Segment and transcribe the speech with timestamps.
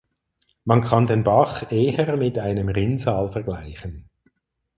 [0.65, 4.09] Man kann den Bach eher mit einem Rinnsal vergleichen.